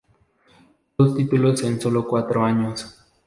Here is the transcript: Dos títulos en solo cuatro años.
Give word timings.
Dos 0.97 1.15
títulos 1.15 1.61
en 1.61 1.79
solo 1.79 2.07
cuatro 2.07 2.43
años. 2.43 3.05